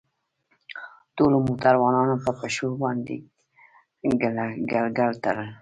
[1.15, 3.15] ټولو موټروانانو په پښو باندې
[4.71, 5.49] ګلګل تړل.